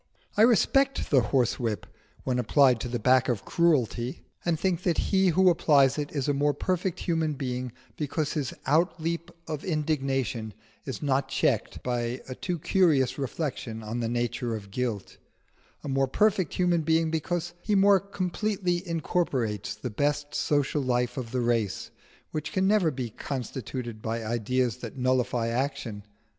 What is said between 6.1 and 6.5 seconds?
is a